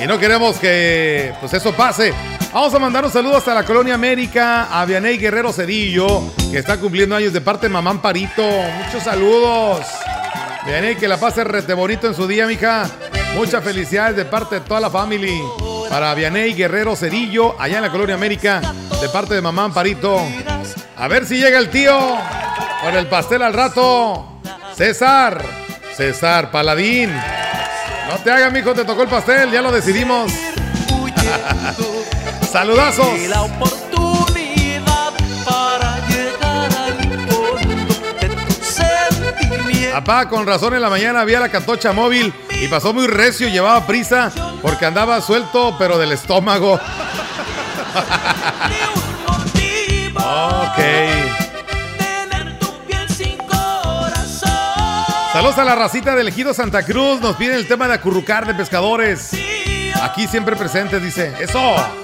[0.02, 2.14] y no queremos que pues eso pase.
[2.54, 6.78] Vamos a mandar un saludo hasta la Colonia América a Vianey Guerrero Cedillo, que está
[6.78, 8.42] cumpliendo años de parte de Mamá Amparito.
[8.42, 9.86] Muchos saludos.
[10.66, 12.90] Vianey, que la pase rete bonito en su día, mija.
[13.36, 15.44] Muchas felicidades de parte de toda la familia.
[15.90, 18.62] Para Vianey Guerrero Cedillo, allá en la Colonia América,
[19.02, 20.22] de parte de Mamá Amparito.
[20.96, 22.18] A ver si llega el tío
[22.82, 24.40] con el pastel al rato.
[24.74, 25.61] César,
[26.02, 27.14] César Paladín.
[28.10, 30.32] No te hagas, mijo, te tocó el pastel, ya lo decidimos.
[32.52, 33.20] Saludazos.
[33.20, 35.14] Y la oportunidad
[35.46, 36.96] para llegar al
[37.30, 39.92] fondo de.
[39.94, 43.86] Papá, con razón en la mañana había la catocha móvil y pasó muy recio, llevaba
[43.86, 44.32] prisa
[44.64, 46.74] porque andaba suelto, pero del estómago.
[50.16, 51.41] ok.
[55.32, 57.22] Saludos a la racita del Ejido Santa Cruz.
[57.22, 59.32] Nos piden el tema de acurrucar de pescadores.
[60.02, 61.34] Aquí siempre presentes, dice.
[61.40, 62.01] Eso.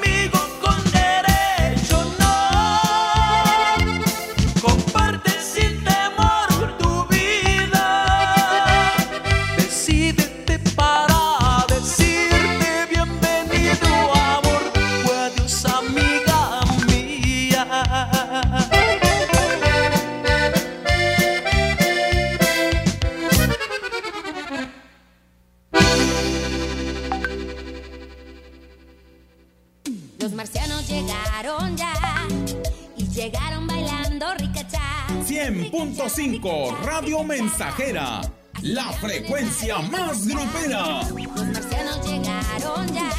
[37.58, 38.22] Mensajera,
[38.62, 41.02] la frecuencia más grupera.
[41.10, 43.10] Los marcianos llegaron ya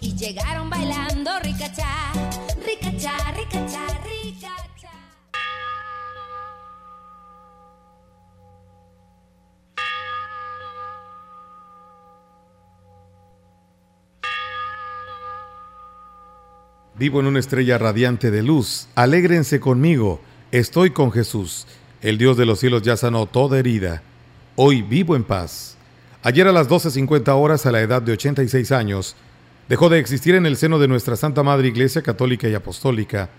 [0.00, 2.12] y llegaron bailando ricachá.
[2.66, 4.90] Ricachá, ricachá, ricachá.
[16.96, 18.88] Vivo en una estrella radiante de luz.
[18.96, 20.20] Alégrense conmigo.
[20.50, 21.68] Estoy con Jesús.
[22.02, 24.02] El Dios de los cielos ya sanó toda herida.
[24.54, 25.76] Hoy vivo en paz.
[26.22, 29.16] Ayer a las 12.50 horas, a la edad de 86 años,
[29.68, 33.30] dejó de existir en el seno de nuestra Santa Madre Iglesia Católica y Apostólica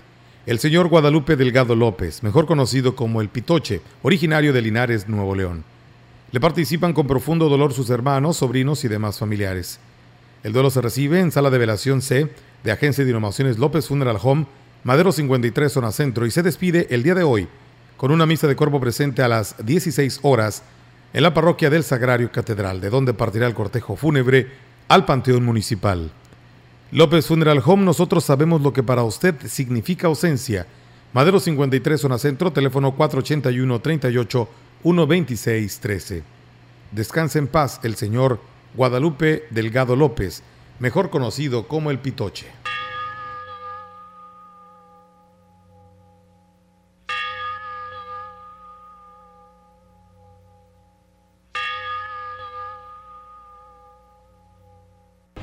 [0.47, 5.65] el señor Guadalupe Delgado López, mejor conocido como el Pitoche, originario de Linares, Nuevo León.
[6.31, 9.81] Le participan con profundo dolor sus hermanos, sobrinos y demás familiares.
[10.43, 12.31] El duelo se recibe en sala de velación C
[12.63, 14.45] de Agencia de Innovaciones López Funeral Home,
[14.85, 17.49] Madero 53, zona centro, y se despide el día de hoy
[17.97, 20.63] con una misa de cuerpo presente a las 16 horas
[21.13, 24.47] en la parroquia del Sagrario Catedral, de donde partirá el cortejo fúnebre
[24.87, 26.11] al Panteón Municipal.
[26.91, 30.67] López Funeral Home, nosotros sabemos lo que para usted significa ausencia.
[31.11, 34.49] Madero 53, zona centro, teléfono 481 38
[34.83, 36.23] 126 13.
[36.91, 38.39] Descanse en paz el señor
[38.75, 40.43] Guadalupe Delgado López,
[40.79, 42.45] mejor conocido como el Pitoche.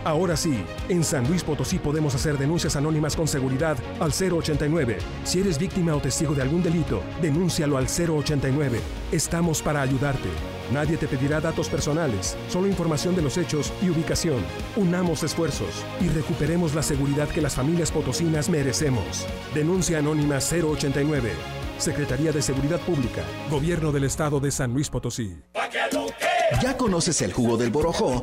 [0.05, 4.99] Ahora sí, en San Luis Potosí podemos hacer denuncias anónimas con seguridad al 089.
[5.25, 8.81] Si eres víctima o testigo de algún delito, denúncialo al 089.
[9.13, 10.29] Estamos para ayudarte.
[10.73, 14.43] Nadie te pedirá datos personales, solo información de los hechos y ubicación.
[14.77, 19.27] Unamos esfuerzos y recuperemos la seguridad que las familias potosinas merecemos.
[19.55, 21.31] Denuncia anónima 089.
[21.79, 25.35] Secretaría de Seguridad Pública, Gobierno del Estado de San Luis Potosí.
[26.63, 28.23] ¿Ya conoces el jugo del Borojó?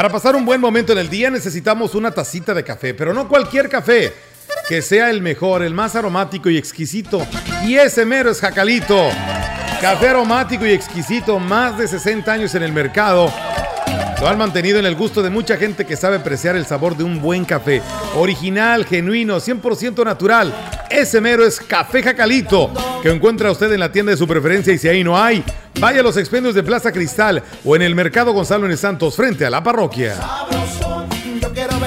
[0.00, 3.28] Para pasar un buen momento en el día necesitamos una tacita de café, pero no
[3.28, 4.14] cualquier café,
[4.66, 7.26] que sea el mejor, el más aromático y exquisito.
[7.66, 9.10] Y ese mero es Jacalito.
[9.78, 13.30] Café aromático y exquisito, más de 60 años en el mercado.
[14.20, 17.04] Lo han mantenido en el gusto de mucha gente que sabe apreciar el sabor de
[17.04, 17.80] un buen café.
[18.16, 20.52] Original, genuino, 100% natural.
[20.90, 22.70] Ese mero es Café Jacalito,
[23.02, 25.42] que encuentra usted en la tienda de su preferencia y si ahí no hay,
[25.80, 29.46] vaya a los expendios de Plaza Cristal o en el Mercado Gonzalo en Santos frente
[29.46, 30.16] a la parroquia.
[31.40, 31.80] Yo quiero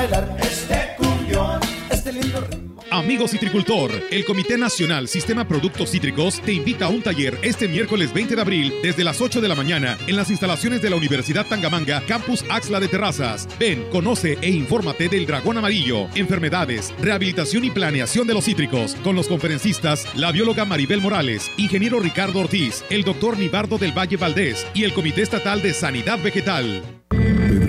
[2.93, 3.03] ritmo.
[3.03, 8.13] Amigo citricultor, el Comité Nacional Sistema Productos Cítricos te invita a un taller este miércoles
[8.13, 11.45] 20 de abril desde las 8 de la mañana en las instalaciones de la Universidad
[11.45, 13.47] Tangamanga, Campus Axla de Terrazas.
[13.59, 19.15] Ven, conoce e infórmate del dragón amarillo, enfermedades, rehabilitación y planeación de los cítricos, con
[19.15, 24.65] los conferencistas, la bióloga Maribel Morales, ingeniero Ricardo Ortiz, el doctor Nibardo del Valle Valdés
[24.73, 26.81] y el Comité Estatal de Sanidad Vegetal.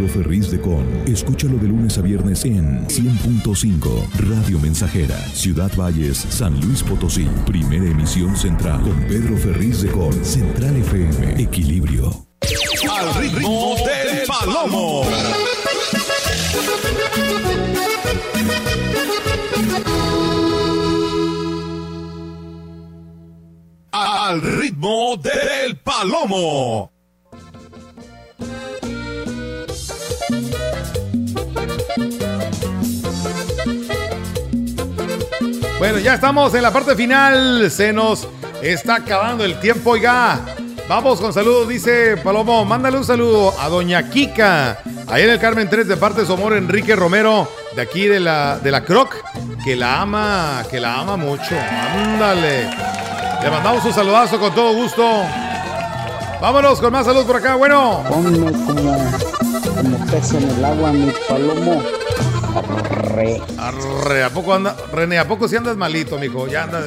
[0.05, 0.86] Pedro Ferriz de Con.
[1.07, 7.26] Escúchalo de lunes a viernes en 100.5 Radio Mensajera, Ciudad Valles, San Luis Potosí.
[7.46, 10.12] Primera emisión central con Pedro Ferriz de Con.
[10.22, 11.42] Central FM.
[11.42, 12.26] Equilibrio.
[12.90, 15.05] Al ritmo del palomo.
[23.90, 26.93] Al ritmo del palomo.
[35.78, 37.70] Bueno, ya estamos en la parte final.
[37.70, 38.28] Se nos
[38.62, 40.40] está acabando el tiempo, oiga.
[40.88, 42.64] Vamos con saludos, dice Palomo.
[42.64, 44.78] Mándale un saludo a Doña Kika.
[45.08, 48.20] Ahí en el Carmen 3 de parte de su amor Enrique Romero, de aquí de
[48.20, 49.14] la, de la Croc,
[49.64, 51.56] que la ama, que la ama mucho.
[51.58, 52.70] Ándale.
[53.42, 55.22] Le mandamos un saludazo con todo gusto.
[56.40, 57.56] Vámonos con más salud por acá.
[57.56, 58.04] Bueno.
[58.08, 61.82] Ponme como, como en el agua, mi palomo.
[63.58, 66.46] ¿A poco anda, René, ¿a poco si andas malito, mijo?
[66.48, 66.84] Ya andas,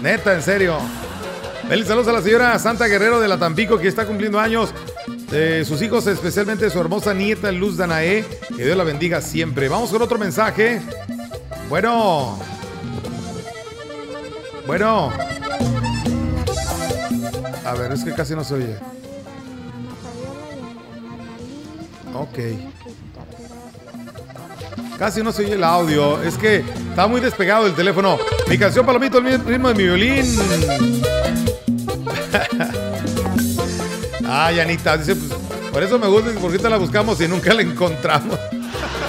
[0.00, 0.78] neta, en serio.
[1.68, 4.74] Feliz saludos a la señora Santa Guerrero de la Tampico que está cumpliendo años.
[5.64, 8.24] sus hijos, especialmente su hermosa nieta Luz Danae.
[8.56, 9.68] Que Dios la bendiga siempre.
[9.68, 10.80] Vamos con otro mensaje.
[11.68, 12.38] Bueno.
[14.66, 15.12] Bueno.
[17.64, 18.76] A ver, es que casi no se oye.
[22.14, 22.38] Ok.
[25.02, 26.22] Casi no se oye el audio.
[26.22, 28.18] Es que está muy despegado el teléfono.
[28.48, 30.24] Mi canción Palomito, el ritmo de mi violín.
[34.24, 35.32] Ay, Anita, dice, pues,
[35.72, 38.38] por eso me gusta, porque ahorita la buscamos y nunca la encontramos.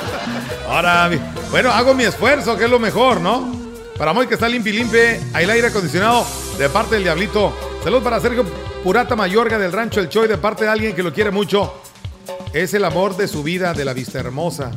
[0.68, 1.12] Ahora,
[1.52, 3.56] bueno, hago mi esfuerzo, que es lo mejor, ¿no?
[3.96, 6.26] Para Moy que está limpi limpe, ahí el aire acondicionado
[6.58, 7.56] de parte del Diablito.
[7.84, 8.46] Saludos para Sergio
[8.84, 11.72] Purata Mayorga del Rancho El Choy de parte de alguien que lo quiere mucho.
[12.52, 14.72] Es el amor de su vida, de la vista hermosa.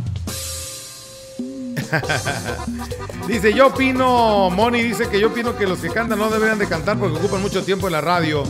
[3.29, 6.67] dice, yo opino, Moni dice que yo opino que los que cantan no deberían de
[6.67, 8.43] cantar porque ocupan mucho tiempo en la radio.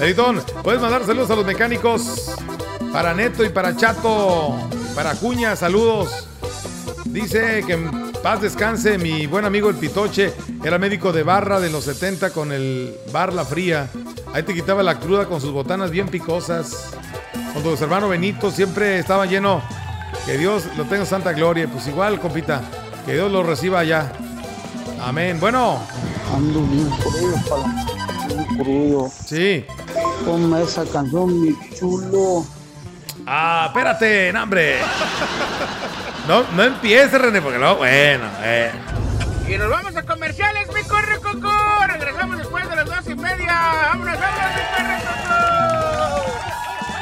[0.00, 2.34] Editón, puedes mandar saludos a los mecánicos
[2.92, 4.54] para Neto y para Chato,
[4.94, 6.28] para Cuña, saludos.
[7.06, 10.32] Dice que en paz descanse mi buen amigo el Pitoche,
[10.62, 13.88] era médico de barra de los 70 con el bar La Fría.
[14.34, 16.90] Ahí te quitaba la cruda con sus botanas bien picosas.
[17.54, 19.62] Con tu hermano Benito siempre estaba lleno.
[20.24, 21.68] Que Dios lo tenga en santa gloria.
[21.68, 22.62] Pues igual, compita,
[23.04, 24.12] que Dios lo reciba allá.
[25.02, 25.38] Amén.
[25.40, 25.80] Bueno.
[26.34, 27.86] Ando bien crudo, pala.
[28.26, 29.10] Bien crudo.
[29.24, 29.64] Sí.
[30.24, 32.44] Ponme esa canción, mi chulo.
[33.26, 34.78] Ah, espérate, no, hombre.
[36.28, 38.70] No, no empieces, René, porque no, bueno, eh.
[39.48, 41.52] Y nos vamos a comerciales, mi corre coco.
[41.86, 43.54] Regresamos después de las dos y media.
[43.92, 46.26] Vámonos, vámonos, mi corre coco.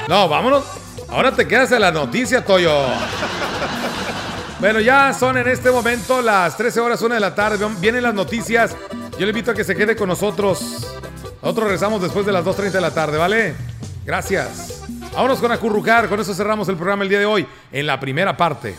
[0.09, 0.84] No, vámonos.
[1.15, 2.73] Ahora te quedas en la noticia, Toyo.
[4.59, 7.65] Bueno, ya son en este momento las 13 horas, 1 de la tarde.
[7.79, 8.75] Vienen las noticias.
[9.12, 10.61] Yo le invito a que se quede con nosotros.
[11.41, 13.55] Nosotros regresamos después de las 2.30 de la tarde, ¿vale?
[14.05, 14.83] Gracias.
[15.12, 16.09] Vámonos con Acurrucar.
[16.09, 18.75] Con eso cerramos el programa el día de hoy, en la primera parte.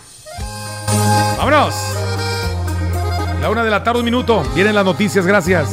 [1.38, 1.74] ¡Vámonos!
[3.40, 4.44] La una de la tarde, un minuto.
[4.54, 5.70] Vienen las noticias, gracias.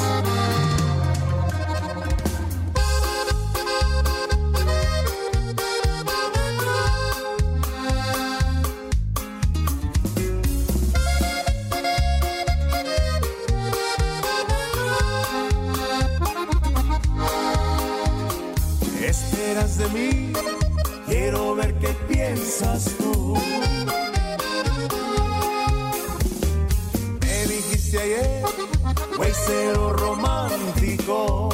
[29.33, 31.49] Cero romántico.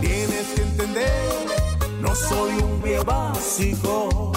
[0.00, 1.32] Tienes que entender,
[2.00, 4.32] no soy un bien básico.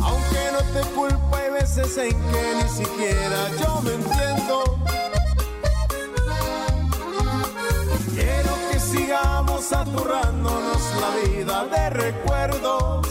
[0.00, 4.78] Aunque no te culpo, hay veces en que ni siquiera yo me entiendo.
[8.14, 13.01] Quiero que sigamos aturrándonos la vida de recuerdos.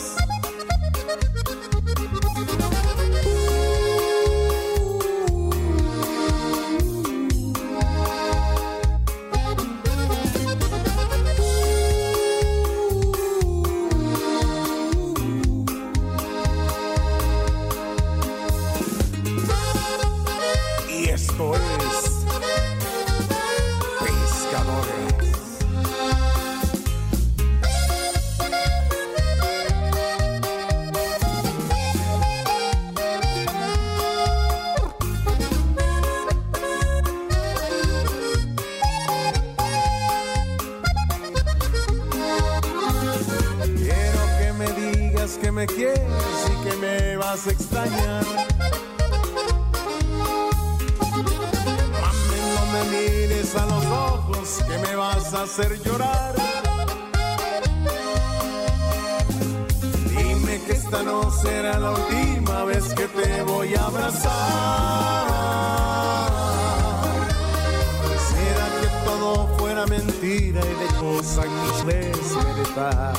[69.22, 73.14] Todo fuera mentira y de cosas que despertar.